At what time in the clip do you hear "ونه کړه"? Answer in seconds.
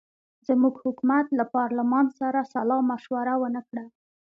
3.41-3.85